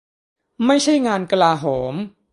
[0.65, 1.95] ไม่ใช่งานกลาโหม